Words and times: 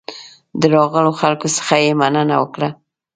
د 0.59 0.61
راغلو 0.75 1.11
خلکو 1.21 1.47
څخه 1.57 1.75
یې 1.83 1.91
مننه 2.01 2.35
وکړه. 2.41 2.69